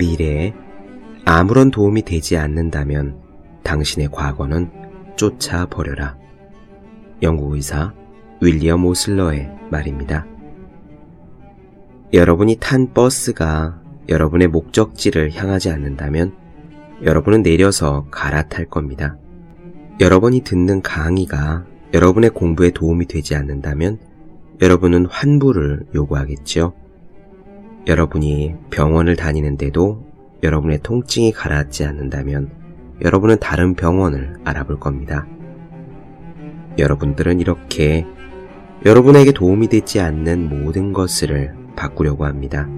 미래에 0.00 0.54
아무런 1.26 1.70
도움이 1.70 2.02
되지 2.02 2.38
않는다면 2.38 3.20
당신의 3.62 4.08
과거는 4.10 4.70
쫓아버려라. 5.16 6.16
영국 7.22 7.54
의사 7.54 7.92
윌리엄 8.40 8.86
오슬러의 8.86 9.50
말입니다. 9.70 10.26
여러분이 12.14 12.56
탄 12.58 12.92
버스가 12.94 13.80
여러분의 14.08 14.48
목적지를 14.48 15.34
향하지 15.34 15.70
않는다면 15.70 16.34
여러분은 17.02 17.42
내려서 17.42 18.06
갈아탈 18.10 18.64
겁니다. 18.66 19.16
여러분이 20.00 20.40
듣는 20.40 20.80
강의가 20.80 21.64
여러분의 21.92 22.30
공부에 22.30 22.70
도움이 22.70 23.06
되지 23.06 23.36
않는다면 23.36 23.98
여러분은 24.62 25.06
환불을 25.06 25.86
요구하겠죠. 25.94 26.79
여러분이 27.86 28.54
병원을 28.70 29.16
다니는데도 29.16 30.06
여러분의 30.42 30.80
통증이 30.82 31.32
가라앉지 31.32 31.84
않는다면 31.84 32.50
여러분은 33.02 33.38
다른 33.40 33.74
병원을 33.74 34.38
알아볼 34.44 34.78
겁니다. 34.78 35.26
여러분들은 36.78 37.40
이렇게 37.40 38.06
여러분에게 38.84 39.32
도움이 39.32 39.68
되지 39.68 40.00
않는 40.00 40.48
모든 40.48 40.92
것을 40.92 41.54
바꾸려고 41.76 42.24
합니다. 42.24 42.68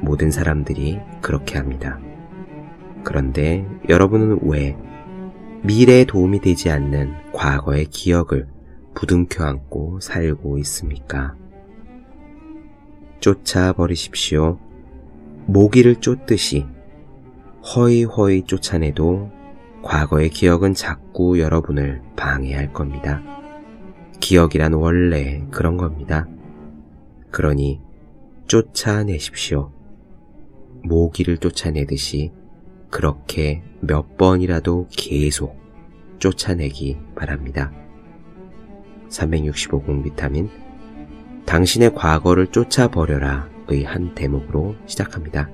모든 0.00 0.30
사람들이 0.30 1.00
그렇게 1.20 1.58
합니다. 1.58 1.98
그런데 3.02 3.66
여러분은 3.88 4.40
왜 4.42 4.76
미래에 5.62 6.04
도움이 6.04 6.40
되지 6.40 6.70
않는 6.70 7.32
과거의 7.32 7.86
기억을 7.86 8.46
부둥켜 8.94 9.44
안고 9.44 10.00
살고 10.00 10.58
있습니까? 10.58 11.34
쫓아 13.24 13.72
버리십시오. 13.72 14.58
모기를 15.46 15.96
쫓듯이 15.96 16.66
허이허이 17.74 18.42
쫓아내도 18.42 19.30
과거의 19.80 20.28
기억은 20.28 20.74
자꾸 20.74 21.40
여러분을 21.40 22.02
방해할 22.16 22.74
겁니다. 22.74 23.22
기억이란 24.20 24.74
원래 24.74 25.42
그런 25.50 25.78
겁니다. 25.78 26.28
그러니 27.30 27.80
쫓아내십시오. 28.46 29.72
모기를 30.82 31.38
쫓아내듯이 31.38 32.30
그렇게 32.90 33.62
몇 33.80 34.18
번이라도 34.18 34.88
계속 34.90 35.58
쫓아내기 36.18 36.98
바랍니다. 37.14 37.72
365공 39.08 40.04
비타민 40.04 40.50
당신의 41.46 41.94
과거를 41.94 42.48
쫓아버려라 42.48 43.48
의 43.68 43.84
한 43.84 44.14
대목으로 44.14 44.76
시작합니다. 44.86 45.48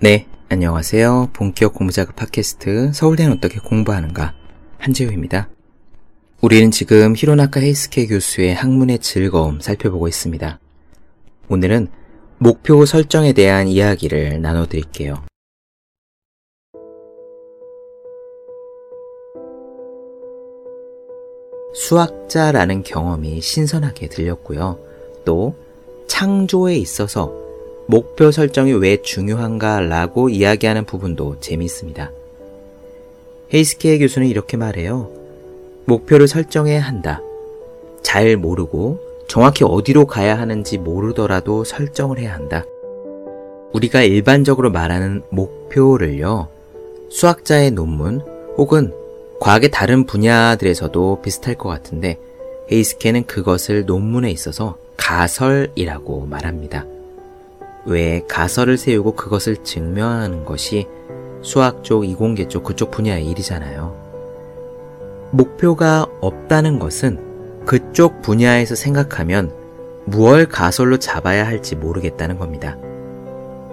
네, 0.00 0.26
안녕하세요. 0.48 1.30
본격 1.32 1.74
공부자극 1.74 2.16
팟캐스트 2.16 2.92
서울대는 2.92 3.34
어떻게 3.34 3.60
공부하는가 3.60 4.34
한재우입니다. 4.78 5.48
우리는 6.42 6.72
지금 6.72 7.14
히로나카 7.16 7.60
헤이스케 7.60 8.08
교수의 8.08 8.52
학문의 8.52 8.98
즐거움 8.98 9.60
살펴보고 9.60 10.08
있습니다. 10.08 10.58
오늘은 11.48 11.86
목표 12.38 12.84
설정에 12.84 13.32
대한 13.32 13.68
이야기를 13.68 14.42
나눠드릴게요. 14.42 15.22
수학자라는 21.74 22.82
경험이 22.82 23.40
신선하게 23.40 24.08
들렸고요. 24.08 24.80
또 25.24 25.54
창조에 26.08 26.74
있어서 26.74 27.32
목표 27.86 28.32
설정이 28.32 28.72
왜 28.72 29.00
중요한가라고 29.00 30.28
이야기하는 30.28 30.86
부분도 30.86 31.38
재미있습니다. 31.38 32.10
헤이스케 33.54 33.98
교수는 33.98 34.26
이렇게 34.26 34.56
말해요. 34.56 35.21
목표를 35.84 36.28
설정해야 36.28 36.80
한다. 36.80 37.20
잘 38.02 38.36
모르고 38.36 39.00
정확히 39.28 39.64
어디로 39.64 40.06
가야 40.06 40.38
하는지 40.38 40.78
모르더라도 40.78 41.64
설정을 41.64 42.18
해야 42.18 42.34
한다. 42.34 42.64
우리가 43.72 44.02
일반적으로 44.02 44.70
말하는 44.70 45.22
목표를요, 45.30 46.48
수학자의 47.08 47.70
논문 47.70 48.22
혹은 48.58 48.92
과학의 49.40 49.70
다른 49.70 50.04
분야들에서도 50.04 51.22
비슷할 51.22 51.56
것 51.56 51.68
같은데, 51.68 52.18
헤이스케는 52.70 53.24
그것을 53.26 53.86
논문에 53.86 54.30
있어서 54.30 54.76
가설이라고 54.96 56.26
말합니다. 56.26 56.84
왜 57.86 58.22
가설을 58.28 58.76
세우고 58.78 59.12
그것을 59.12 59.64
증명하는 59.64 60.44
것이 60.44 60.86
수학 61.42 61.82
쪽, 61.82 62.04
이공계 62.04 62.48
쪽 62.48 62.62
그쪽 62.62 62.90
분야의 62.90 63.26
일이잖아요. 63.26 64.11
목표가 65.32 66.06
없다는 66.20 66.78
것은 66.78 67.64
그쪽 67.64 68.20
분야에서 68.20 68.74
생각하면 68.74 69.52
무얼 70.04 70.46
가설로 70.46 70.98
잡아야 70.98 71.46
할지 71.46 71.74
모르겠다는 71.74 72.38
겁니다. 72.38 72.76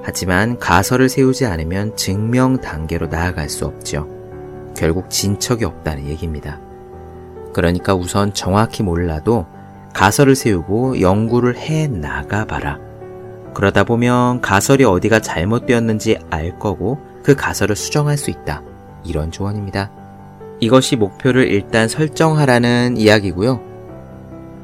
하지만 0.01 0.57
가설을 0.57 1.09
세우지 1.09 1.45
않으면 1.45 1.95
증명 1.97 2.61
단계로 2.61 3.07
나아갈 3.07 3.49
수 3.49 3.65
없죠. 3.65 4.07
결국 4.75 5.09
진척이 5.09 5.65
없다는 5.65 6.07
얘기입니다. 6.07 6.61
그러니까 7.53 7.93
우선 7.93 8.33
정확히 8.33 8.81
몰라도 8.81 9.45
가설을 9.93 10.35
세우고 10.35 11.01
연구를 11.01 11.57
해 11.57 11.87
나가봐라. 11.87 12.79
그러다 13.53 13.83
보면 13.83 14.39
가설이 14.39 14.85
어디가 14.85 15.19
잘못되었는지 15.19 16.19
알 16.29 16.57
거고 16.57 16.99
그 17.23 17.35
가설을 17.35 17.75
수정할 17.75 18.17
수 18.17 18.29
있다. 18.29 18.61
이런 19.03 19.31
조언입니다. 19.31 19.91
이것이 20.59 20.95
목표를 20.95 21.47
일단 21.47 21.87
설정하라는 21.87 22.97
이야기고요. 22.97 23.61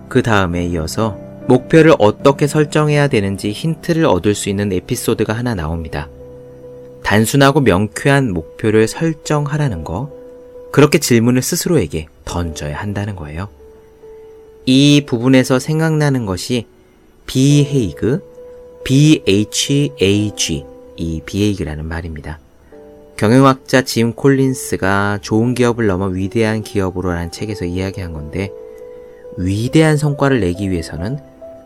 그 0.09 0.21
다음에 0.21 0.65
이어서 0.67 1.17
목표를 1.47 1.93
어떻게 1.99 2.47
설정해야 2.47 3.07
되는지 3.07 3.51
힌트를 3.51 4.05
얻을 4.05 4.35
수 4.35 4.49
있는 4.49 4.71
에피소드가 4.73 5.33
하나 5.33 5.55
나옵니다. 5.55 6.09
단순하고 7.03 7.61
명쾌한 7.61 8.33
목표를 8.33 8.87
설정하라는 8.87 9.83
거, 9.83 10.11
그렇게 10.71 10.97
질문을 10.97 11.41
스스로에게 11.41 12.07
던져야 12.25 12.77
한다는 12.77 13.15
거예요. 13.15 13.47
이 14.65 15.03
부분에서 15.05 15.59
생각나는 15.59 16.25
것이 16.25 16.65
비헤이그, 17.27 18.23
BHAG, 18.83 19.93
이 20.97 21.21
비헤이그라는 21.25 21.85
말입니다. 21.85 22.39
경영학자 23.17 23.83
짐 23.83 24.13
콜린스가 24.13 25.19
좋은 25.21 25.55
기업을 25.55 25.87
넘어 25.87 26.07
위대한 26.07 26.63
기업으로 26.63 27.11
라는 27.11 27.31
책에서 27.31 27.65
이야기한 27.65 28.11
건데, 28.11 28.51
위대한 29.37 29.95
성과를 29.95 30.41
내기 30.41 30.69
위해서는 30.69 31.19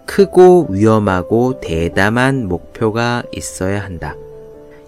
크고 0.06 0.68
위험하고 0.70 1.60
대담한 1.60 2.48
목표가 2.48 3.24
있어야 3.32 3.84
한다. 3.84 4.16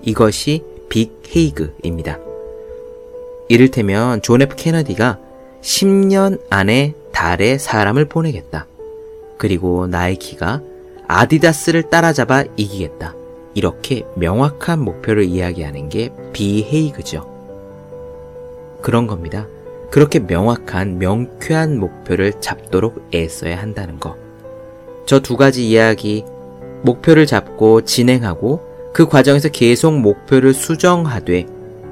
이것이 0.04 0.64
빅 0.90 1.22
헤이그입니다. 1.36 2.20
이를테면 3.50 4.22
존 4.22 4.42
F 4.42 4.56
케네디가 4.56 5.20
10년 5.62 6.42
안에 6.50 6.94
달에 7.12 7.58
사람을 7.58 8.06
보내겠다. 8.06 8.68
그리고 9.38 9.88
나이키가 9.88 10.62
아디다스를 11.08 11.90
따라잡아 11.90 12.46
이기겠다. 12.56 13.16
이렇게 13.54 14.04
명확한 14.16 14.80
목표를 14.80 15.24
이야기하는 15.26 15.90
게 15.90 16.14
BHAG죠. 16.34 17.30
그런 18.82 19.08
겁니다. 19.08 19.48
그렇게 19.92 20.20
명확한, 20.20 21.00
명쾌한 21.00 21.78
목표를 21.78 22.40
잡도록 22.40 23.10
애써야 23.14 23.62
한다는 23.62 24.00
거. 24.00 24.16
저 25.06 25.20
두 25.20 25.36
가지 25.36 25.70
이야기, 25.70 26.24
목표를 26.84 27.26
잡고 27.26 27.82
진행하고 27.82 28.62
그 28.94 29.08
과정에서 29.08 29.50
계속 29.50 29.94
목표를 30.00 30.54
수정하되 30.54 31.46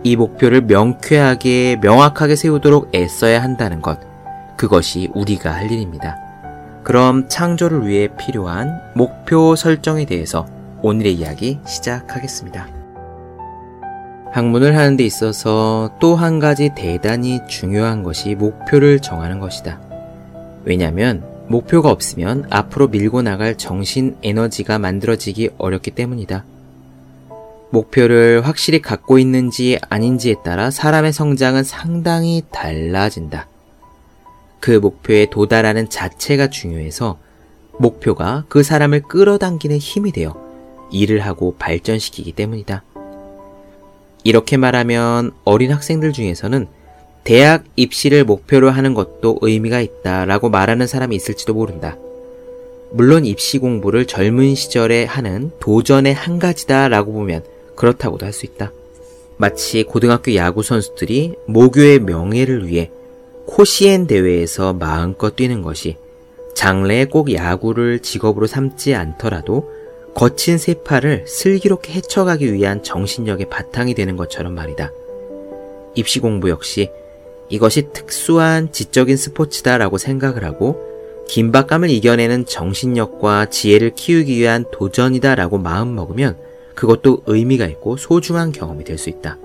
이 0.03 0.15
목표를 0.15 0.61
명쾌하게, 0.61 1.79
명확하게 1.81 2.35
세우도록 2.37 2.95
애써야 2.95 3.43
한다는 3.43 3.81
것. 3.81 3.99
그것이 4.57 5.09
우리가 5.13 5.51
할 5.51 5.71
일입니다. 5.71 6.17
그럼 6.83 7.27
창조를 7.27 7.85
위해 7.85 8.07
필요한 8.17 8.79
목표 8.95 9.55
설정에 9.55 10.05
대해서 10.05 10.47
오늘의 10.81 11.15
이야기 11.15 11.59
시작하겠습니다. 11.65 12.67
학문을 14.31 14.77
하는 14.77 14.95
데 14.95 15.03
있어서 15.03 15.91
또 15.99 16.15
한 16.15 16.39
가지 16.39 16.69
대단히 16.75 17.39
중요한 17.47 18.03
것이 18.03 18.35
목표를 18.35 18.99
정하는 18.99 19.39
것이다. 19.39 19.81
왜냐하면 20.65 21.23
목표가 21.47 21.89
없으면 21.89 22.45
앞으로 22.49 22.87
밀고 22.89 23.23
나갈 23.23 23.57
정신 23.57 24.15
에너지가 24.23 24.77
만들어지기 24.79 25.51
어렵기 25.57 25.91
때문이다. 25.91 26.45
목표를 27.71 28.45
확실히 28.45 28.81
갖고 28.81 29.19
있는지 29.19 29.79
아닌지에 29.89 30.35
따라 30.43 30.71
사람의 30.71 31.11
성장은 31.13 31.63
상당히 31.63 32.43
달라진다. 32.51 33.47
그 34.59 34.71
목표에 34.71 35.27
도달하는 35.29 35.89
자체가 35.89 36.49
중요해서 36.49 37.17
목표가 37.77 38.45
그 38.49 38.63
사람을 38.63 39.01
끌어당기는 39.03 39.77
힘이 39.77 40.11
되어 40.11 40.48
일을 40.91 41.19
하고 41.19 41.55
발전시키기 41.57 42.31
때문이다. 42.33 42.83
이렇게 44.23 44.57
말하면 44.57 45.31
어린 45.45 45.71
학생들 45.71 46.11
중에서는 46.11 46.67
대학 47.23 47.63
입시를 47.75 48.23
목표로 48.23 48.69
하는 48.69 48.93
것도 48.93 49.39
의미가 49.41 49.81
있다 49.81 50.25
라고 50.25 50.49
말하는 50.49 50.87
사람이 50.87 51.15
있을지도 51.15 51.53
모른다. 51.53 51.97
물론 52.91 53.25
입시 53.25 53.59
공부를 53.59 54.05
젊은 54.05 54.55
시절에 54.55 55.05
하는 55.05 55.51
도전의 55.59 56.13
한 56.13 56.39
가지다 56.39 56.87
라고 56.87 57.13
보면 57.13 57.43
그렇다고도 57.75 58.25
할 58.25 58.33
수 58.33 58.45
있다. 58.45 58.71
마치 59.37 59.83
고등학교 59.83 60.35
야구 60.35 60.63
선수들이 60.63 61.35
모교의 61.47 61.99
명예를 61.99 62.67
위해 62.67 62.91
코시엔 63.45 64.07
대회에서 64.07 64.73
마음껏 64.73 65.35
뛰는 65.35 65.61
것이 65.61 65.97
장래에 66.55 67.05
꼭 67.05 67.33
야구를 67.33 67.99
직업으로 67.99 68.47
삼지 68.47 68.95
않더라도 68.95 69.71
거친 70.19 70.57
세파를 70.57 71.23
슬기롭게 71.27 71.93
헤쳐가기 71.93 72.51
위한 72.51 72.83
정신력의 72.83 73.49
바탕이 73.49 73.93
되는 73.93 74.17
것처럼 74.17 74.53
말이다. 74.53 74.91
입시 75.95 76.19
공부 76.19 76.49
역시 76.49 76.91
이것이 77.47 77.93
특수한 77.93 78.73
지적인 78.73 79.15
스포츠다라고 79.15 79.97
생각을 79.97 80.43
하고 80.43 80.77
긴박감을 81.29 81.89
이겨내는 81.89 82.47
정신력과 82.47 83.45
지혜를 83.45 83.91
키우기 83.95 84.35
위한 84.35 84.65
도전이다라고 84.73 85.57
마음먹으면 85.57 86.35
그것도 86.75 87.23
의미가 87.25 87.67
있고 87.67 87.95
소중한 87.95 88.51
경험이 88.51 88.83
될 88.83 88.97
수 88.97 89.09
있다. 89.09 89.37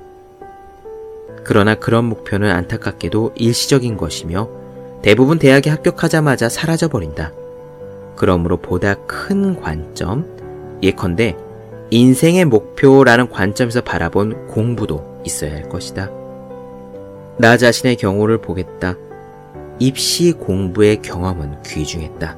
그러나 1.44 1.76
그런 1.76 2.04
목표는 2.06 2.50
안타깝게도 2.50 3.34
일시적인 3.36 3.96
것이며 3.96 4.48
대부분 5.02 5.38
대학에 5.38 5.70
합격하자마자 5.70 6.48
사라져버린다. 6.48 7.32
그러므로 8.16 8.56
보다 8.56 8.94
큰 9.06 9.60
관점, 9.60 10.33
예컨대 10.82 11.36
인생의 11.90 12.46
목표라는 12.46 13.28
관점에서 13.30 13.80
바라본 13.82 14.48
공부도 14.48 15.20
있어야 15.24 15.52
할 15.52 15.68
것이다. 15.68 16.10
나 17.38 17.56
자신의 17.56 17.96
경우를 17.96 18.38
보겠다. 18.38 18.96
입시 19.78 20.32
공부의 20.32 21.02
경험은 21.02 21.62
귀중했다. 21.62 22.36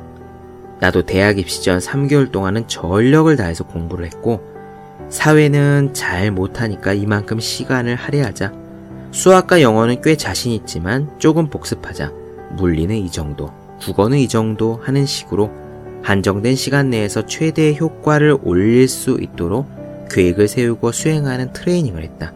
나도 0.81 1.03
대학 1.03 1.39
입시 1.39 1.63
전 1.63 1.79
3개월 1.79 2.31
동안은 2.31 2.69
전력을 2.69 3.35
다해서 3.37 3.65
공부를 3.65 4.07
했고, 4.07 4.41
사회는 5.09 5.95
잘 5.95 6.31
못하니까 6.31 6.93
이만큼 6.93 7.39
시간을 7.39 7.95
할애하자. 7.95 8.53
수학과 9.13 9.63
영어는 9.63 10.03
꽤 10.03 10.17
자신 10.17 10.53
있지만 10.53 11.11
조금 11.19 11.49
복습하자. 11.49 12.13
물리는 12.57 12.95
이 12.95 13.11
정도, 13.11 13.51
국어는 13.81 14.19
이 14.19 14.29
정도 14.29 14.81
하는 14.83 15.07
식으로 15.07 15.51
한정된 16.07 16.55
시간 16.55 16.91
내에서 16.91 17.27
최대의 17.27 17.81
효과를 17.81 18.39
올릴 18.45 18.87
수 18.87 19.19
있도록 19.21 19.67
계획을 20.09 20.47
세우고 20.47 20.93
수행하는 20.93 21.53
트레이닝을 21.53 22.05
했다. 22.05 22.33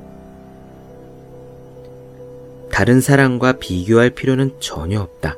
다른 2.72 3.00
사람과 3.00 3.52
비교할 3.52 4.10
필요는 4.10 4.54
전혀 4.58 5.00
없다. 5.00 5.36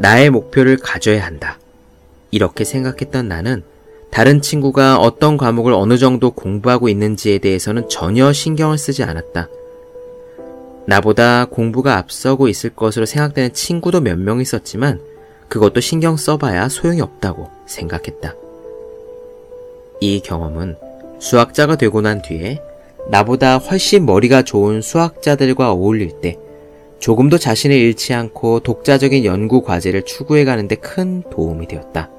나의 0.00 0.30
목표를 0.30 0.78
가져야 0.78 1.24
한다. 1.24 1.60
이렇게 2.32 2.64
생각했던 2.64 3.28
나는 3.28 3.62
다른 4.10 4.42
친구가 4.42 4.96
어떤 4.96 5.36
과목을 5.36 5.74
어느 5.74 5.96
정도 5.96 6.32
공부하고 6.32 6.88
있는지에 6.88 7.38
대해서는 7.38 7.88
전혀 7.88 8.32
신경을 8.32 8.78
쓰지 8.78 9.04
않았다. 9.04 9.48
나보다 10.88 11.44
공부가 11.44 11.98
앞서고 11.98 12.48
있을 12.48 12.70
것으로 12.70 13.06
생각되는 13.06 13.52
친구도 13.52 14.00
몇 14.00 14.18
명 14.18 14.40
있었지만 14.40 15.13
그것도 15.54 15.78
신경 15.78 16.16
써봐야 16.16 16.68
소용이 16.68 17.00
없다고 17.00 17.48
생각했다. 17.66 18.34
이 20.00 20.20
경험은 20.20 20.76
수학자가 21.20 21.76
되고 21.76 22.00
난 22.00 22.22
뒤에 22.22 22.60
나보다 23.08 23.58
훨씬 23.58 24.04
머리가 24.04 24.42
좋은 24.42 24.80
수학자들과 24.80 25.70
어울릴 25.70 26.20
때 26.20 26.36
조금도 26.98 27.38
자신을 27.38 27.76
잃지 27.76 28.14
않고 28.14 28.60
독자적인 28.60 29.24
연구 29.24 29.62
과제를 29.62 30.02
추구해 30.02 30.44
가는데 30.44 30.74
큰 30.74 31.22
도움이 31.30 31.68
되었다. 31.68 32.10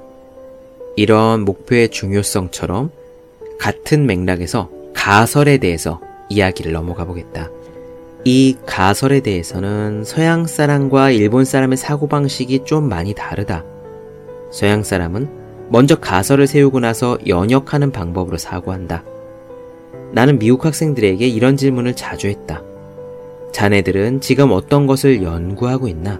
이런 0.95 1.41
목표의 1.41 1.89
중요성처럼 1.89 2.89
같은 3.59 4.05
맥락에서 4.05 4.69
가설에 4.93 5.57
대해서 5.57 5.99
이야기를 6.29 6.71
넘어가 6.71 7.03
보겠다. 7.03 7.49
이 8.27 8.57
가설에 8.65 9.19
대해서는 9.19 10.03
서양 10.03 10.47
사람과 10.47 11.11
일본 11.11 11.45
사람의 11.45 11.77
사고방식이 11.77 12.65
좀 12.65 12.89
많이 12.89 13.13
다르다. 13.13 13.63
서양 14.49 14.81
사람은 14.81 15.29
먼저 15.69 15.99
가설을 15.99 16.47
세우고 16.47 16.79
나서 16.79 17.19
연역하는 17.27 17.91
방법으로 17.91 18.39
사고한다. 18.39 19.03
나는 20.11 20.39
미국 20.39 20.65
학생들에게 20.65 21.27
이런 21.27 21.55
질문을 21.55 21.95
자주 21.95 22.27
했다. 22.27 22.63
자네들은 23.51 24.21
지금 24.21 24.51
어떤 24.51 24.87
것을 24.87 25.21
연구하고 25.21 25.87
있나? 25.87 26.19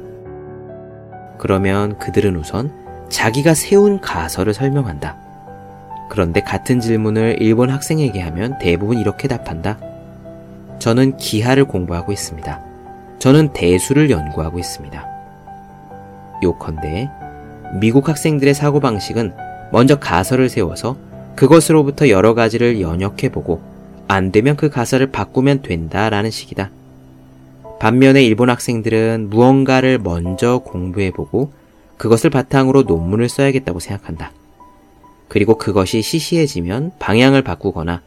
그러면 1.40 1.98
그들은 1.98 2.36
우선 2.36 2.72
자기가 3.10 3.56
세운 3.56 4.00
가설을 4.00 4.54
설명한다. 4.54 5.18
그런데 6.12 6.42
같은 6.42 6.80
질문을 6.80 7.38
일본 7.40 7.72
학생에게 7.72 8.22
하면 8.22 8.60
대부분 8.60 9.00
이렇게 9.00 9.28
답한다. 9.28 9.80
저는 10.80 11.18
기하를 11.18 11.66
공부하고 11.66 12.12
있습니다. 12.12 12.62
저는 13.20 13.54
대수를 13.54 14.10
연구하고 14.10 14.60
있습니다. 14.60 15.08
요컨대 16.44 17.10
미국 17.80 18.08
학생들의 18.08 18.54
사고방식은 18.54 19.34
먼저 19.72 20.00
가설을 20.00 20.50
세워서 20.50 20.98
그것으로부터 21.36 22.10
여러 22.10 22.34
가지를 22.34 22.80
연역해보고 22.82 23.62
안 24.08 24.32
되면 24.32 24.56
그 24.56 24.70
가설을 24.70 25.12
바꾸면 25.12 25.62
된다라는 25.64 26.30
식이다. 26.30 26.70
반면에 27.80 28.24
일본 28.24 28.50
학생들은 28.50 29.30
무언가를 29.30 30.00
먼저 30.00 30.60
공부해보고 30.60 31.52
그것을 31.98 32.30
바탕으로 32.30 32.84
논문을 32.84 33.28
써야겠다고 33.28 33.80
생각한다. 33.80 34.32
그리고 35.28 35.58
그것이 35.58 36.02
시시해지면 36.02 36.94
방향을 37.00 37.42
바꾸거나 37.42 38.02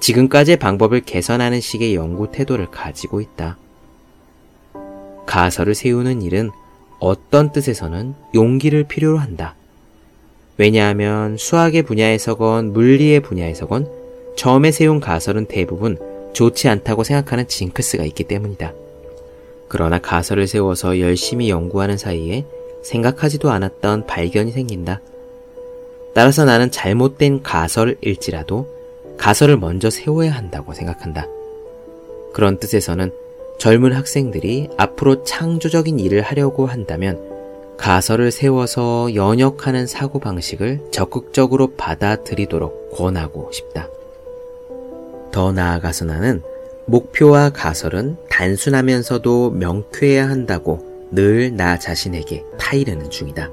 지금까지의 0.00 0.56
방법을 0.56 1.02
개선하는 1.02 1.60
식의 1.60 1.94
연구 1.94 2.30
태도를 2.30 2.70
가지고 2.70 3.20
있다. 3.20 3.58
가설을 5.26 5.74
세우는 5.74 6.22
일은 6.22 6.50
어떤 6.98 7.52
뜻에서는 7.52 8.14
용기를 8.34 8.84
필요로 8.84 9.18
한다. 9.18 9.54
왜냐하면 10.56 11.36
수학의 11.36 11.82
분야에서건 11.82 12.72
물리의 12.72 13.20
분야에서건 13.20 13.88
처음에 14.36 14.70
세운 14.70 15.00
가설은 15.00 15.46
대부분 15.46 15.98
좋지 16.32 16.68
않다고 16.68 17.04
생각하는 17.04 17.46
징크스가 17.48 18.04
있기 18.04 18.24
때문이다. 18.24 18.72
그러나 19.68 19.98
가설을 19.98 20.46
세워서 20.46 20.98
열심히 20.98 21.48
연구하는 21.48 21.96
사이에 21.96 22.44
생각하지도 22.82 23.50
않았던 23.50 24.06
발견이 24.06 24.50
생긴다. 24.50 25.00
따라서 26.14 26.44
나는 26.44 26.70
잘못된 26.70 27.42
가설일지라도 27.42 28.79
가설을 29.20 29.58
먼저 29.58 29.90
세워야 29.90 30.32
한다고 30.32 30.72
생각한다. 30.72 31.26
그런 32.32 32.58
뜻에서는 32.58 33.12
젊은 33.58 33.92
학생들이 33.92 34.70
앞으로 34.78 35.24
창조적인 35.24 36.00
일을 36.00 36.22
하려고 36.22 36.64
한다면 36.64 37.20
가설을 37.76 38.30
세워서 38.30 39.14
연역하는 39.14 39.86
사고방식을 39.86 40.88
적극적으로 40.90 41.74
받아들이도록 41.76 42.92
권하고 42.96 43.50
싶다. 43.52 43.88
더 45.30 45.52
나아가서 45.52 46.06
나는 46.06 46.42
목표와 46.86 47.50
가설은 47.50 48.16
단순하면서도 48.30 49.50
명쾌해야 49.50 50.28
한다고 50.30 50.88
늘 51.10 51.54
나 51.54 51.78
자신에게 51.78 52.44
타이르는 52.58 53.10
중이다. 53.10 53.50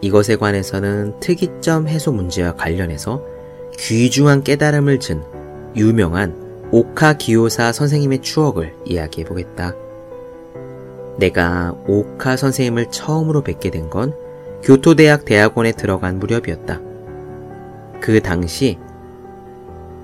이것에 0.00 0.36
관해서는 0.36 1.20
특이점 1.20 1.86
해소 1.86 2.10
문제와 2.12 2.54
관련해서 2.54 3.37
귀중한 3.76 4.42
깨달음을 4.42 5.00
준 5.00 5.22
유명한 5.76 6.68
오카 6.70 7.14
기요사 7.14 7.72
선생님의 7.72 8.20
추억을 8.22 8.74
이야기해 8.84 9.26
보겠다. 9.26 9.74
내가 11.18 11.74
오카 11.86 12.36
선생님을 12.36 12.90
처음으로 12.90 13.42
뵙게 13.42 13.70
된 13.70 13.90
건 13.90 14.14
교토대학 14.62 15.24
대학원에 15.24 15.72
들어간 15.72 16.18
무렵이었다. 16.18 16.80
그 18.00 18.20
당시 18.20 18.78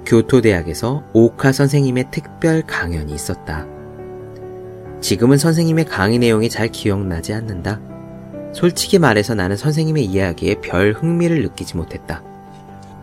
교토대학에서 0.06 1.04
오카 1.12 1.52
선생님의 1.52 2.06
특별 2.10 2.62
강연이 2.62 3.12
있었다. 3.12 3.66
지금은 5.00 5.38
선생님의 5.38 5.86
강의 5.86 6.18
내용이 6.18 6.48
잘 6.48 6.68
기억나지 6.68 7.34
않는다. 7.34 7.80
솔직히 8.52 8.98
말해서 8.98 9.34
나는 9.34 9.56
선생님의 9.56 10.04
이야기에 10.04 10.60
별 10.60 10.92
흥미를 10.92 11.42
느끼지 11.42 11.76
못했다. 11.76 12.22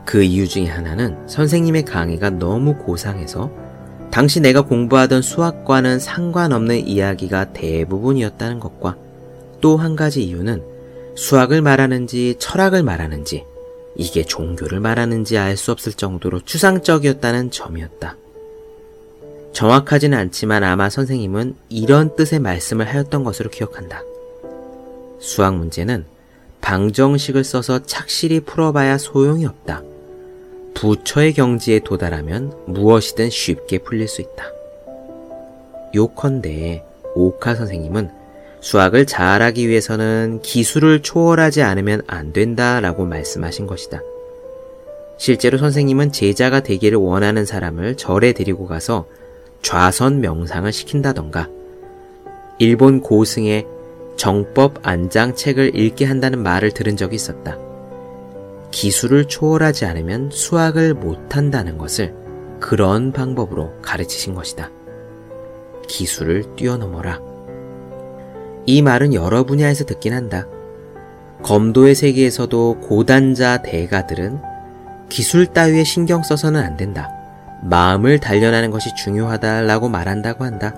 그 0.06 0.24
이유 0.24 0.48
중에 0.48 0.68
하나는 0.68 1.28
선생님의 1.28 1.86
강의가 1.86 2.30
너무 2.30 2.76
고상해서 2.76 3.52
당시 4.12 4.42
내가 4.42 4.62
공부하던 4.62 5.22
수학과는 5.22 6.00
상관없는 6.00 6.88
이야기가 6.88 7.54
대부분이었다는 7.54 8.60
것과 8.60 8.98
또 9.62 9.78
한 9.78 9.96
가지 9.96 10.24
이유는 10.24 10.64
수학을 11.16 11.62
말하는지 11.62 12.36
철학을 12.40 12.84
말하는지 12.84 13.46
이게 13.96 14.24
종교를 14.24 14.80
말하는지 14.80 15.38
알 15.38 15.56
수 15.56 15.72
없을 15.72 15.94
정도로 15.94 16.42
추상적이었다는 16.42 17.52
점이었다. 17.52 18.18
정확하지는 19.54 20.18
않지만 20.18 20.64
아마 20.64 20.90
선생님은 20.90 21.56
이런 21.70 22.16
뜻의 22.16 22.40
말씀을 22.40 22.88
하였던 22.88 23.24
것으로 23.24 23.50
기억한다. 23.50 24.02
수학 25.20 25.56
문제는 25.56 26.06
방정식을 26.62 27.44
써서 27.44 27.84
착실히 27.84 28.40
풀어봐야 28.40 28.98
소용이 28.98 29.46
없다. 29.46 29.84
부처의 30.74 31.34
경지에 31.34 31.80
도달하면 31.80 32.54
무엇이든 32.66 33.30
쉽게 33.30 33.80
풀릴 33.80 34.08
수 34.08 34.22
있다. 34.22 34.46
요컨대 35.94 36.84
오카 37.16 37.56
선생님은 37.56 38.10
수학을 38.62 39.06
잘하기 39.06 39.68
위해서는 39.68 40.40
기술을 40.42 41.02
초월하지 41.02 41.64
않으면 41.64 42.04
안 42.08 42.32
된다 42.32 42.80
라고 42.80 43.06
말씀하신 43.06 43.68
것이다. 43.68 44.02
실제로 45.18 45.58
선생님은 45.58 46.12
제자가 46.12 46.62
되기를 46.62 46.98
원하는 46.98 47.46
사람을 47.46 47.98
절에 47.98 48.34
데리고 48.34 48.68
가서 48.68 49.08
좌선 49.62 50.22
명상을 50.22 50.72
시킨다던가 50.72 51.48
일본 52.60 53.02
고승의 53.02 53.68
정법 54.16 54.80
안장 54.84 55.36
책을 55.36 55.76
읽게 55.76 56.06
한다는 56.06 56.44
말을 56.44 56.72
들은 56.72 56.98
적이 56.98 57.16
있었다. 57.16 57.58
기술을 58.72 59.26
초월하지 59.26 59.86
않으면 59.86 60.30
수학을 60.32 60.94
못한다는 60.94 61.78
것을 61.78 62.16
그런 62.60 63.12
방법으로 63.12 63.74
가르치신 63.82 64.34
것이다. 64.34 64.72
기술을 65.88 66.56
뛰어넘어라. 66.56 67.20
이 68.66 68.82
말은 68.82 69.14
여러 69.14 69.44
분야에서 69.44 69.86
듣긴 69.86 70.14
한다. 70.14 70.48
검도의 71.44 71.96
세계에서도 71.96 72.80
고단자 72.82 73.62
대가들은 73.64 74.40
기술 75.10 75.48
따위에 75.48 75.84
신경 75.84 76.24
써서는 76.24 76.62
안 76.62 76.78
된다. 76.78 77.10
마음을 77.64 78.20
단련하는 78.20 78.72
것이 78.72 78.90
중요하다라고 78.96 79.90
말한다고 79.90 80.44
한다. 80.44 80.74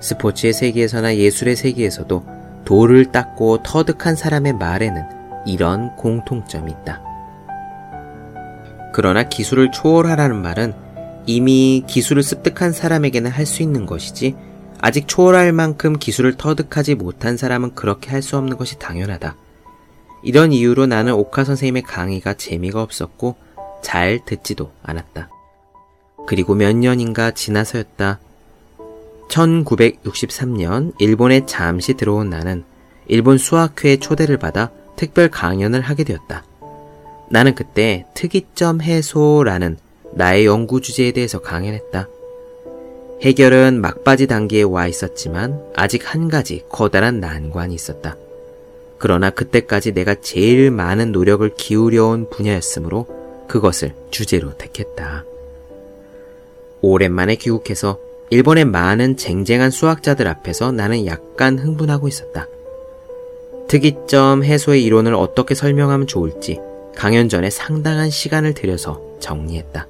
스포츠의 0.00 0.52
세계에서나 0.52 1.16
예술의 1.16 1.56
세계에서도 1.56 2.24
돌을 2.64 3.06
닦고 3.12 3.62
터득한 3.62 4.16
사람의 4.16 4.54
말에는 4.54 5.17
이런 5.48 5.96
공통점이 5.96 6.70
있다. 6.70 7.02
그러나 8.92 9.22
기술을 9.22 9.70
초월하라는 9.70 10.40
말은 10.42 10.74
이미 11.26 11.84
기술을 11.86 12.22
습득한 12.22 12.72
사람에게는 12.72 13.30
할 13.30 13.46
수 13.46 13.62
있는 13.62 13.86
것이지 13.86 14.36
아직 14.80 15.08
초월할 15.08 15.52
만큼 15.52 15.98
기술을 15.98 16.36
터득하지 16.36 16.94
못한 16.94 17.36
사람은 17.36 17.74
그렇게 17.74 18.10
할 18.10 18.22
수 18.22 18.36
없는 18.36 18.56
것이 18.56 18.78
당연하다. 18.78 19.36
이런 20.22 20.52
이유로 20.52 20.86
나는 20.86 21.14
오카 21.14 21.44
선생님의 21.44 21.82
강의가 21.82 22.34
재미가 22.34 22.82
없었고 22.82 23.36
잘 23.82 24.20
듣지도 24.24 24.72
않았다. 24.82 25.30
그리고 26.26 26.54
몇 26.54 26.74
년인가 26.74 27.30
지나서였다. 27.30 28.20
1963년 29.28 30.92
일본에 30.98 31.46
잠시 31.46 31.94
들어온 31.94 32.30
나는 32.30 32.64
일본 33.06 33.38
수학회에 33.38 33.98
초대를 33.98 34.38
받아 34.38 34.70
특별 34.98 35.28
강연을 35.28 35.80
하게 35.80 36.04
되었다. 36.04 36.44
나는 37.30 37.54
그때 37.54 38.04
특이점 38.14 38.82
해소라는 38.82 39.78
나의 40.12 40.44
연구 40.44 40.80
주제에 40.80 41.12
대해서 41.12 41.40
강연했다. 41.40 42.08
해결은 43.22 43.80
막바지 43.80 44.26
단계에 44.26 44.62
와 44.62 44.86
있었지만 44.86 45.62
아직 45.74 46.12
한 46.12 46.28
가지 46.28 46.64
커다란 46.68 47.20
난관이 47.20 47.74
있었다. 47.74 48.16
그러나 48.98 49.30
그때까지 49.30 49.92
내가 49.92 50.16
제일 50.16 50.70
많은 50.70 51.12
노력을 51.12 51.48
기울여온 51.54 52.28
분야였으므로 52.30 53.06
그것을 53.46 53.94
주제로 54.10 54.56
택했다. 54.56 55.24
오랜만에 56.80 57.36
귀국해서 57.36 57.98
일본의 58.30 58.64
많은 58.64 59.16
쟁쟁한 59.16 59.70
수학자들 59.70 60.26
앞에서 60.26 60.72
나는 60.72 61.06
약간 61.06 61.58
흥분하고 61.58 62.08
있었다. 62.08 62.46
특이점 63.68 64.44
해소의 64.44 64.82
이론을 64.82 65.14
어떻게 65.14 65.54
설명하면 65.54 66.06
좋을지 66.06 66.58
강연 66.96 67.28
전에 67.28 67.50
상당한 67.50 68.08
시간을 68.08 68.54
들여서 68.54 69.02
정리했다. 69.20 69.86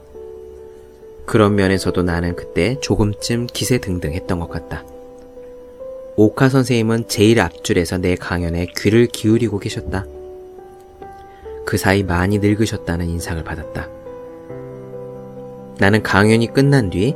그런 1.25 1.55
면에서도 1.55 2.03
나는 2.03 2.35
그때 2.35 2.77
조금쯤 2.81 3.47
기세등등했던 3.47 4.41
것 4.41 4.51
같다. 4.51 4.85
오카 6.17 6.49
선생님은 6.49 7.07
제일 7.07 7.41
앞줄에서 7.41 7.99
내 7.99 8.17
강연에 8.17 8.67
귀를 8.77 9.07
기울이고 9.07 9.61
계셨다. 9.61 10.07
그 11.65 11.77
사이 11.77 12.03
많이 12.03 12.39
늙으셨다는 12.39 13.09
인상을 13.09 13.45
받았다. 13.45 13.89
나는 15.79 16.03
강연이 16.03 16.53
끝난 16.53 16.91
뒤 16.91 17.15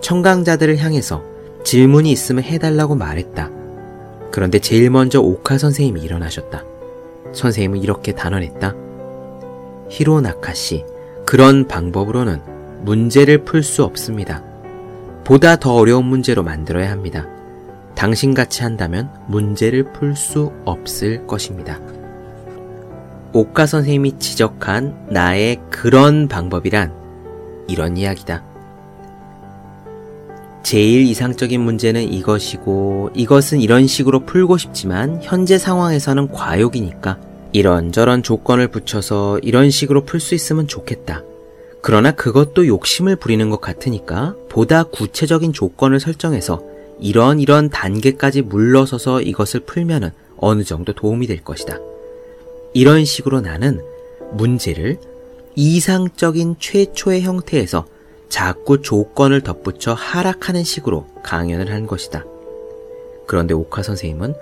청강자들을 0.00 0.78
향해서 0.78 1.22
질문이 1.62 2.10
있으면 2.10 2.42
해달라고 2.42 2.96
말했다. 2.96 3.59
그런데 4.30 4.58
제일 4.58 4.90
먼저 4.90 5.20
오카 5.20 5.58
선생님이 5.58 6.02
일어나셨다. 6.02 6.64
선생님은 7.32 7.82
이렇게 7.82 8.12
단언했다. 8.12 8.74
히로나카 9.88 10.54
씨, 10.54 10.84
그런 11.26 11.66
방법으로는 11.66 12.40
문제를 12.82 13.44
풀 13.44 13.62
수 13.62 13.84
없습니다. 13.84 14.42
보다 15.24 15.56
더 15.56 15.74
어려운 15.74 16.06
문제로 16.06 16.42
만들어야 16.42 16.90
합니다. 16.90 17.26
당신같이 17.94 18.62
한다면 18.62 19.10
문제를 19.26 19.92
풀 19.92 20.16
수 20.16 20.52
없을 20.64 21.26
것입니다. 21.26 21.78
오카 23.32 23.66
선생님이 23.66 24.18
지적한 24.18 25.08
나의 25.10 25.60
그런 25.70 26.26
방법이란 26.26 26.92
이런 27.68 27.96
이야기다. 27.96 28.49
제일 30.62 31.02
이상적인 31.06 31.60
문제는 31.60 32.12
이것이고 32.12 33.10
이것은 33.14 33.60
이런 33.60 33.86
식으로 33.86 34.20
풀고 34.26 34.58
싶지만 34.58 35.18
현재 35.22 35.58
상황에서는 35.58 36.28
과욕이니까 36.28 37.18
이런저런 37.52 38.22
조건을 38.22 38.68
붙여서 38.68 39.40
이런 39.42 39.70
식으로 39.70 40.04
풀 40.04 40.20
수 40.20 40.34
있으면 40.34 40.68
좋겠다. 40.68 41.22
그러나 41.82 42.12
그것도 42.12 42.66
욕심을 42.66 43.16
부리는 43.16 43.48
것 43.50 43.60
같으니까 43.60 44.34
보다 44.48 44.84
구체적인 44.84 45.52
조건을 45.52 45.98
설정해서 45.98 46.62
이런 47.00 47.40
이런 47.40 47.70
단계까지 47.70 48.42
물러서서 48.42 49.22
이것을 49.22 49.60
풀면은 49.60 50.10
어느 50.36 50.62
정도 50.62 50.92
도움이 50.92 51.26
될 51.26 51.42
것이다. 51.42 51.78
이런 52.74 53.04
식으로 53.04 53.40
나는 53.40 53.80
문제를 54.32 54.98
이상적인 55.56 56.56
최초의 56.60 57.22
형태에서 57.22 57.86
자꾸 58.30 58.80
조건을 58.80 59.42
덧붙여 59.42 59.92
하락하는 59.92 60.64
식으로 60.64 61.06
강연을 61.22 61.70
한 61.72 61.86
것이다. 61.86 62.24
그런데 63.26 63.52
오카 63.52 63.82
선생님은 63.82 64.34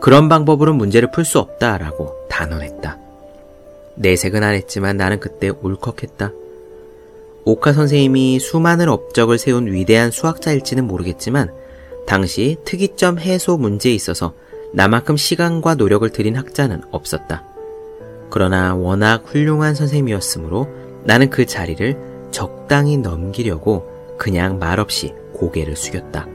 그런 0.00 0.28
방법으로 0.28 0.72
문제를 0.74 1.10
풀 1.10 1.24
수 1.24 1.38
없다라고 1.40 2.14
단언했다. 2.28 2.98
내색은 3.96 4.42
안 4.42 4.54
했지만 4.54 4.96
나는 4.96 5.18
그때 5.18 5.48
울컥했다. 5.48 6.32
오카 7.44 7.72
선생님이 7.72 8.38
수많은 8.38 8.88
업적을 8.88 9.38
세운 9.38 9.66
위대한 9.66 10.10
수학자일지는 10.10 10.86
모르겠지만 10.86 11.52
당시 12.06 12.56
특이점 12.64 13.18
해소 13.18 13.56
문제에 13.56 13.92
있어서 13.92 14.34
나만큼 14.72 15.16
시간과 15.16 15.74
노력을 15.74 16.08
들인 16.10 16.36
학자는 16.36 16.82
없었다. 16.90 17.44
그러나 18.30 18.74
워낙 18.74 19.24
훌륭한 19.26 19.74
선생님이었으므로 19.74 20.68
나는 21.04 21.30
그 21.30 21.46
자리를 21.46 22.09
적당히 22.30 22.96
넘기려고 22.96 23.86
그냥 24.18 24.58
말없이 24.58 25.14
고개를 25.34 25.76
숙였다. 25.76 26.26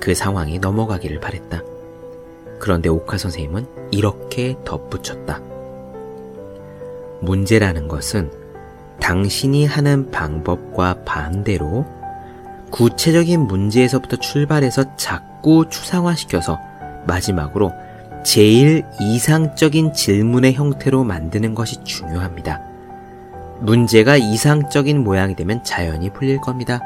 그 0.00 0.14
상황이 0.14 0.58
넘어가기를 0.58 1.20
바랬다. 1.20 1.62
그런데 2.58 2.88
오카 2.88 3.18
선생님은 3.18 3.66
이렇게 3.90 4.56
덧붙였다. 4.64 5.40
문제라는 7.20 7.88
것은 7.88 8.30
당신이 9.00 9.66
하는 9.66 10.10
방법과 10.10 11.02
반대로 11.04 11.86
구체적인 12.70 13.40
문제에서부터 13.40 14.16
출발해서 14.16 14.96
자꾸 14.96 15.68
추상화시켜서 15.68 16.58
마지막으로 17.06 17.72
제일 18.24 18.84
이상적인 19.00 19.92
질문의 19.92 20.54
형태로 20.54 21.04
만드는 21.04 21.54
것이 21.54 21.82
중요합니다. 21.84 22.71
문제가 23.62 24.16
이상적인 24.16 25.04
모양이 25.04 25.36
되면 25.36 25.62
자연히 25.62 26.10
풀릴 26.12 26.40
겁니다. 26.40 26.80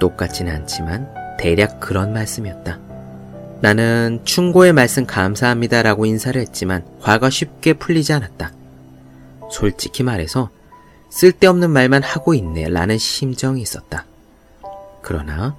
똑같지는 0.00 0.54
않지만 0.54 1.08
대략 1.38 1.78
그런 1.78 2.14
말씀이었다. 2.14 2.78
나는 3.60 4.20
충고의 4.24 4.72
말씀 4.72 5.06
감사합니다 5.06 5.82
라고 5.82 6.06
인사를 6.06 6.40
했지만 6.40 6.86
화가 7.00 7.28
쉽게 7.28 7.74
풀리지 7.74 8.14
않았다. 8.14 8.52
솔직히 9.50 10.02
말해서 10.02 10.48
쓸데없는 11.10 11.70
말만 11.70 12.02
하고 12.02 12.32
있네 12.32 12.68
라는 12.70 12.96
심정이 12.96 13.60
있었다. 13.60 14.06
그러나 15.02 15.54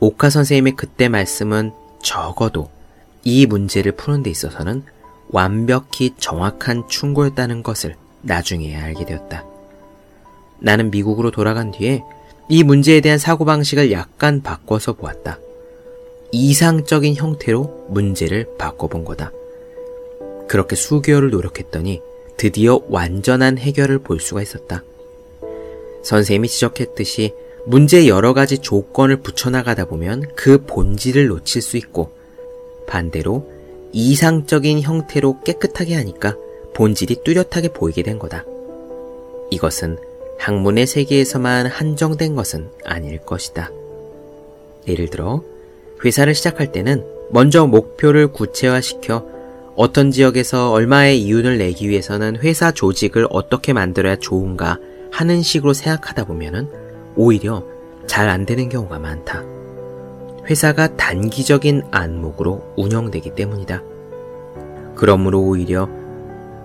오카 0.00 0.28
선생님의 0.28 0.74
그때 0.76 1.08
말씀은 1.08 1.72
적어도 2.02 2.68
이 3.22 3.46
문제를 3.46 3.92
푸는 3.92 4.22
데 4.22 4.28
있어서는 4.28 4.84
완벽히 5.30 6.14
정확한 6.18 6.88
충고였다는 6.88 7.62
것을 7.62 7.96
나중에 8.24 8.76
알게 8.76 9.04
되었다. 9.04 9.44
나는 10.58 10.90
미국으로 10.90 11.30
돌아간 11.30 11.70
뒤에 11.70 12.02
이 12.48 12.62
문제에 12.62 13.00
대한 13.00 13.18
사고방식을 13.18 13.92
약간 13.92 14.42
바꿔서 14.42 14.92
보았다. 14.94 15.38
이상적인 16.32 17.14
형태로 17.14 17.86
문제를 17.90 18.56
바꿔본 18.58 19.04
거다. 19.04 19.30
그렇게 20.48 20.76
수개월을 20.76 21.30
노력했더니 21.30 22.00
드디어 22.36 22.80
완전한 22.88 23.56
해결을 23.58 24.00
볼 24.00 24.20
수가 24.20 24.42
있었다. 24.42 24.82
선생님이 26.02 26.48
지적했듯이 26.48 27.32
문제에 27.66 28.08
여러 28.08 28.34
가지 28.34 28.58
조건을 28.58 29.18
붙여나가다 29.18 29.86
보면 29.86 30.24
그 30.34 30.64
본질을 30.66 31.28
놓칠 31.28 31.62
수 31.62 31.76
있고 31.78 32.12
반대로 32.86 33.50
이상적인 33.92 34.82
형태로 34.82 35.40
깨끗하게 35.44 35.94
하니까 35.94 36.36
본질이 36.74 37.22
뚜렷하게 37.24 37.68
보이게 37.68 38.02
된 38.02 38.18
거다. 38.18 38.44
이것은 39.50 39.98
학문의 40.38 40.86
세계에서만 40.86 41.66
한정된 41.66 42.34
것은 42.34 42.70
아닐 42.84 43.18
것이다. 43.18 43.70
예를 44.88 45.08
들어, 45.08 45.42
회사를 46.04 46.34
시작할 46.34 46.72
때는 46.72 47.04
먼저 47.30 47.66
목표를 47.66 48.28
구체화시켜 48.28 49.26
어떤 49.76 50.10
지역에서 50.10 50.70
얼마의 50.72 51.20
이윤을 51.22 51.58
내기 51.58 51.88
위해서는 51.88 52.36
회사 52.36 52.70
조직을 52.70 53.26
어떻게 53.30 53.72
만들어야 53.72 54.16
좋은가 54.16 54.78
하는 55.10 55.42
식으로 55.42 55.72
생각하다 55.72 56.24
보면은 56.26 56.68
오히려 57.16 57.64
잘 58.06 58.28
안 58.28 58.44
되는 58.44 58.68
경우가 58.68 58.98
많다. 58.98 59.42
회사가 60.46 60.96
단기적인 60.96 61.84
안목으로 61.90 62.74
운영되기 62.76 63.34
때문이다. 63.34 63.82
그러므로 64.94 65.40
오히려 65.40 65.88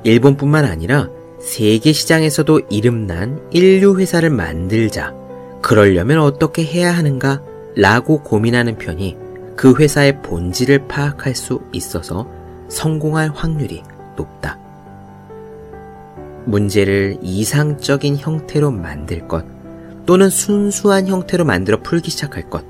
일본뿐만 0.03 0.65
아니라 0.65 1.09
세계 1.39 1.93
시장에서도 1.93 2.61
이름난 2.69 3.41
인류 3.51 3.99
회사를 3.99 4.29
만들자. 4.29 5.13
그러려면 5.61 6.19
어떻게 6.19 6.63
해야 6.63 6.91
하는가? 6.91 7.41
라고 7.75 8.21
고민하는 8.23 8.77
편이 8.77 9.17
그 9.55 9.75
회사의 9.77 10.21
본질을 10.21 10.87
파악할 10.87 11.35
수 11.35 11.61
있어서 11.71 12.27
성공할 12.69 13.31
확률이 13.33 13.83
높다. 14.15 14.57
문제를 16.45 17.17
이상적인 17.21 18.17
형태로 18.17 18.71
만들 18.71 19.27
것 19.27 19.45
또는 20.05 20.29
순수한 20.29 21.07
형태로 21.07 21.45
만들어 21.45 21.81
풀기 21.81 22.09
시작할 22.09 22.49
것. 22.49 22.65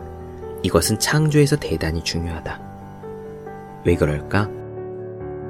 이것은 0.63 0.99
창조에서 0.99 1.55
대단히 1.55 2.03
중요하다. 2.03 2.59
왜 3.85 3.95
그럴까? 3.95 4.49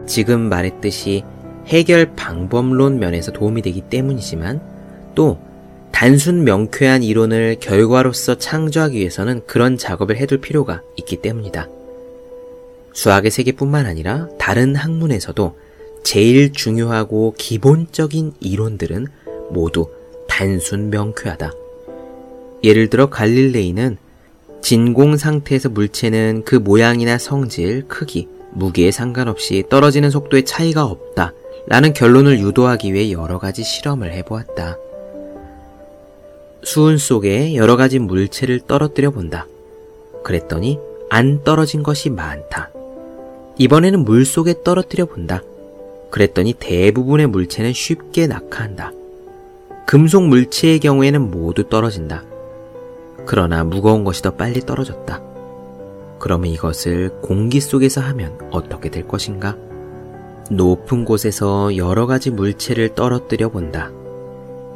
지금 0.05 0.41
말했듯이 0.49 1.23
해결 1.69 2.15
방법론 2.15 2.99
면에서 2.99 3.31
도움이 3.31 3.61
되기 3.61 3.81
때문이지만 3.81 4.59
또 5.15 5.39
단순 5.91 6.43
명쾌한 6.43 7.03
이론을 7.03 7.57
결과로서 7.59 8.37
창조하기 8.37 8.97
위해서는 8.97 9.41
그런 9.45 9.77
작업을 9.77 10.17
해둘 10.17 10.39
필요가 10.39 10.81
있기 10.97 11.17
때문이다. 11.17 11.67
수학의 12.93 13.31
세계뿐만 13.31 13.85
아니라 13.85 14.27
다른 14.37 14.75
학문에서도 14.75 15.55
제일 16.03 16.53
중요하고 16.53 17.35
기본적인 17.37 18.33
이론들은 18.39 19.07
모두 19.51 19.89
단순 20.27 20.89
명쾌하다. 20.89 21.51
예를 22.63 22.89
들어 22.89 23.09
갈릴레이는 23.09 23.97
진공 24.61 25.17
상태에서 25.17 25.69
물체는 25.69 26.43
그 26.45 26.55
모양이나 26.55 27.17
성질, 27.17 27.87
크기, 27.87 28.27
무게에 28.53 28.91
상관없이 28.91 29.63
떨어지는 29.69 30.09
속도에 30.09 30.43
차이가 30.43 30.85
없다. 30.85 31.33
라는 31.69 31.93
결론을 31.93 32.39
유도하기 32.39 32.93
위해 32.93 33.11
여러 33.11 33.37
가지 33.37 33.63
실험을 33.63 34.11
해보았다. 34.11 34.77
수은 36.63 36.97
속에 36.97 37.55
여러 37.55 37.77
가지 37.77 37.99
물체를 37.99 38.61
떨어뜨려 38.61 39.11
본다. 39.11 39.45
그랬더니 40.23 40.79
안 41.11 41.43
떨어진 41.43 41.83
것이 41.83 42.09
많다. 42.09 42.71
이번에는 43.59 44.03
물 44.03 44.25
속에 44.25 44.63
떨어뜨려 44.63 45.05
본다. 45.05 45.43
그랬더니 46.09 46.53
대부분의 46.53 47.27
물체는 47.27 47.73
쉽게 47.73 48.25
낙하한다. 48.25 48.91
금속 49.85 50.27
물체의 50.27 50.79
경우에는 50.79 51.29
모두 51.29 51.69
떨어진다. 51.69 52.23
그러나 53.27 53.63
무거운 53.63 54.03
것이 54.03 54.23
더 54.23 54.31
빨리 54.31 54.61
떨어졌다. 54.61 55.21
그러면 56.17 56.49
이것을 56.49 57.09
공기 57.21 57.61
속에서 57.61 58.01
하면 58.01 58.39
어떻게 58.51 58.89
될 58.89 59.07
것인가? 59.07 59.55
높은 60.49 61.05
곳에서 61.05 61.77
여러 61.77 62.07
가지 62.07 62.31
물체를 62.31 62.95
떨어뜨려 62.95 63.49
본다. 63.49 63.91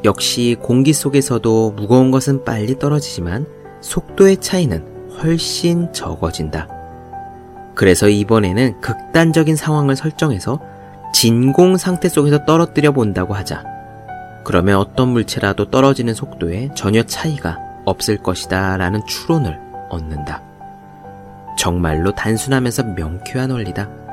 역시 0.04 0.56
공기 0.60 0.92
속에서도 0.92 1.72
무거운 1.72 2.10
것은 2.10 2.44
빨리 2.44 2.78
떨어지지만 2.78 3.46
속도의 3.80 4.38
차이는 4.38 5.10
훨씬 5.18 5.92
적어진다. 5.92 6.68
그래서 7.74 8.08
이번에는 8.08 8.80
극단적인 8.80 9.56
상황을 9.56 9.96
설정해서 9.96 10.60
진공 11.12 11.76
상태 11.76 12.08
속에서 12.08 12.44
떨어뜨려 12.44 12.92
본다고 12.92 13.34
하자. 13.34 13.64
그러면 14.44 14.76
어떤 14.78 15.08
물체라도 15.08 15.70
떨어지는 15.70 16.14
속도에 16.14 16.70
전혀 16.74 17.02
차이가 17.02 17.58
없을 17.84 18.18
것이다 18.18 18.76
라는 18.76 19.04
추론을 19.06 19.58
얻는다. 19.90 20.42
정말로 21.56 22.12
단순하면서 22.12 22.94
명쾌한 22.94 23.50
원리다. 23.50 24.03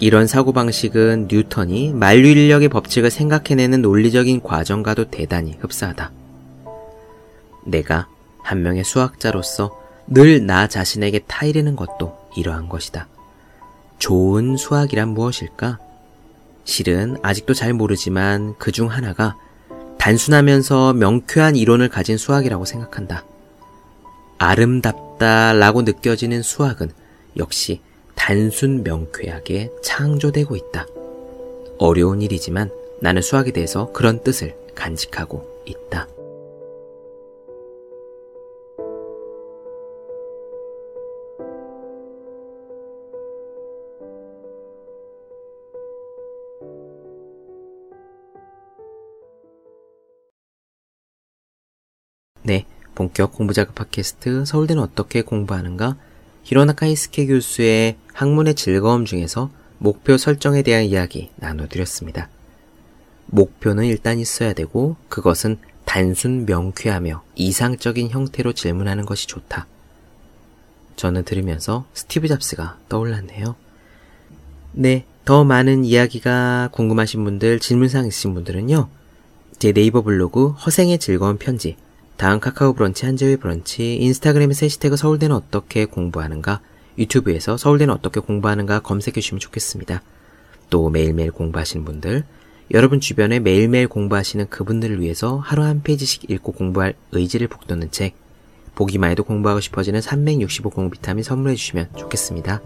이런 0.00 0.26
사고방식은 0.26 1.28
뉴턴이 1.30 1.92
만류인력의 1.92 2.68
법칙을 2.68 3.10
생각해내는 3.10 3.82
논리적인 3.82 4.42
과정과도 4.42 5.10
대단히 5.10 5.56
흡사하다. 5.60 6.10
내가 7.66 8.08
한 8.42 8.62
명의 8.62 8.82
수학자로서 8.84 9.78
늘 10.08 10.44
나 10.44 10.66
자신에게 10.66 11.20
타이르는 11.28 11.76
것도 11.76 12.18
이러한 12.36 12.68
것이다. 12.68 13.06
좋은 13.98 14.56
수학이란 14.56 15.10
무엇일까? 15.10 15.78
실은 16.64 17.16
아직도 17.22 17.54
잘 17.54 17.72
모르지만 17.72 18.56
그 18.58 18.72
중 18.72 18.90
하나가 18.90 19.36
단순하면서 19.98 20.94
명쾌한 20.94 21.54
이론을 21.54 21.88
가진 21.88 22.16
수학이라고 22.18 22.64
생각한다. 22.64 23.24
아름답다 24.38 25.52
라고 25.52 25.82
느껴지는 25.82 26.42
수학은 26.42 26.90
역시 27.36 27.80
단순 28.24 28.84
명쾌하게 28.84 29.72
창조되고 29.82 30.54
있다. 30.54 30.86
어려운 31.78 32.22
일이지만 32.22 32.70
나는 33.00 33.20
수학에 33.20 33.50
대해서 33.50 33.90
그런 33.90 34.22
뜻을 34.22 34.54
간직하고 34.76 35.44
있다. 35.64 36.06
네, 52.44 52.66
본격 52.94 53.32
공부자극 53.32 53.74
팟캐스트 53.74 54.44
서울대는 54.44 54.80
어떻게 54.80 55.22
공부하는가? 55.22 56.11
히로나카 56.42 56.86
이스케 56.86 57.26
교수의 57.26 57.96
학문의 58.12 58.54
즐거움 58.54 59.04
중에서 59.04 59.50
목표 59.78 60.16
설정에 60.16 60.62
대한 60.62 60.84
이야기 60.84 61.30
나눠드렸습니다. 61.36 62.28
목표는 63.26 63.84
일단 63.84 64.18
있어야 64.18 64.52
되고 64.52 64.96
그것은 65.08 65.58
단순 65.84 66.46
명쾌하며 66.46 67.22
이상적인 67.34 68.10
형태로 68.10 68.52
질문하는 68.52 69.06
것이 69.06 69.26
좋다. 69.26 69.66
저는 70.96 71.24
들으면서 71.24 71.86
스티브 71.94 72.28
잡스가 72.28 72.78
떠올랐네요. 72.88 73.56
네, 74.72 75.04
더 75.24 75.44
많은 75.44 75.84
이야기가 75.84 76.70
궁금하신 76.72 77.24
분들, 77.24 77.60
질문사항 77.60 78.06
있으신 78.06 78.34
분들은요. 78.34 78.88
제 79.58 79.72
네이버 79.72 80.02
블로그 80.02 80.48
허생의 80.48 80.98
즐거운 80.98 81.38
편지 81.38 81.76
다음 82.22 82.38
카카오 82.38 82.72
브런치 82.74 83.04
한재의 83.04 83.36
브런치, 83.36 83.96
인스타그램에서 83.96 84.64
해시태그 84.64 84.96
서울대는 84.96 85.34
어떻게 85.34 85.86
공부하는가, 85.86 86.60
유튜브에서 86.96 87.56
서울대는 87.56 87.92
어떻게 87.92 88.20
공부하는가 88.20 88.78
검색해 88.78 89.14
주시면 89.14 89.40
좋겠습니다. 89.40 90.02
또 90.70 90.88
매일매일 90.88 91.32
공부하시는 91.32 91.84
분들, 91.84 92.22
여러분 92.70 93.00
주변에 93.00 93.40
매일매일 93.40 93.88
공부하시는 93.88 94.50
그분들을 94.50 95.00
위해서 95.00 95.38
하루 95.38 95.64
한 95.64 95.82
페이지씩 95.82 96.30
읽고 96.30 96.52
공부할 96.52 96.94
의지를 97.10 97.48
북돋는 97.48 97.90
책, 97.90 98.14
보기만 98.76 99.10
해도 99.10 99.24
공부하고 99.24 99.58
싶어지는 99.58 100.00
365 100.00 100.70
공 100.70 100.90
비타민 100.90 101.24
선물해 101.24 101.56
주시면 101.56 101.88
좋겠습니다. 101.96 102.62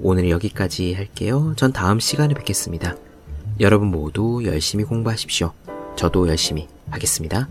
오늘 0.00 0.30
여기까지 0.30 0.94
할게요. 0.94 1.52
전 1.58 1.74
다음 1.74 2.00
시간에 2.00 2.32
뵙겠습니다. 2.32 2.96
여러분 3.60 3.88
모두 3.88 4.40
열심히 4.46 4.84
공부하십시오. 4.84 5.52
저도 5.94 6.26
열심히 6.26 6.68
하겠습니다. 6.88 7.50